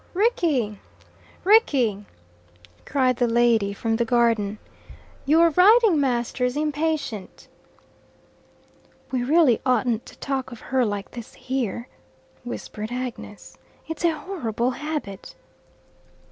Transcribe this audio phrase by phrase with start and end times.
[0.15, 0.79] "Rickie!
[1.43, 2.05] Rickie!"
[2.85, 4.57] cried the lady from the garden,
[5.27, 7.47] "Your riding master's impatient."
[9.11, 11.87] "We really oughtn't to talk of her like this here,"
[12.43, 13.59] whispered Agnes.
[13.87, 15.35] "It's a horrible habit."